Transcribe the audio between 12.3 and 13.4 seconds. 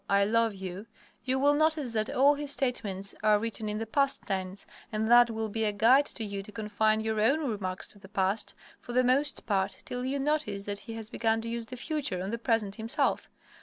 the present himself.